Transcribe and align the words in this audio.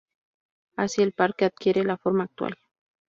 Así 0.77 1.03
el 1.03 1.11
parque 1.13 1.45
adquiere 1.45 1.83
la 1.83 1.95
forma 1.95 2.23
actual. 2.23 2.57